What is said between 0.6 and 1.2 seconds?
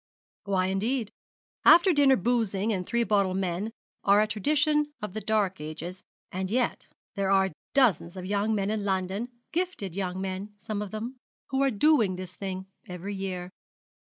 indeed?